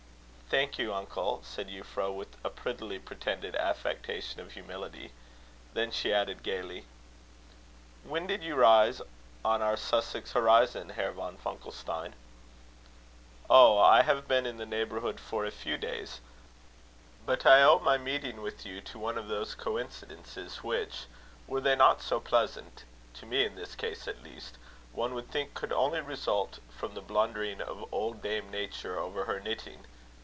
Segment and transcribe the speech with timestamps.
[0.53, 5.13] "Thank you, uncle," said Euphra, with a prettily pretended affectation of humility.
[5.73, 6.83] Then she added gaily:
[8.03, 9.01] "When did you rise
[9.45, 12.15] on our Sussex horizon, Herr von Funkelstein?"
[13.49, 13.77] "Oh!
[13.77, 16.19] I have been in the neighbourhood for a few days;
[17.25, 21.05] but I owe my meeting with you to one of those coincidences which,
[21.47, 22.83] were they not so pleasant
[23.13, 24.57] to me in this case, at least
[24.91, 29.39] one would think could only result from the blundering of old Dame Nature over her
[29.39, 29.85] knitting.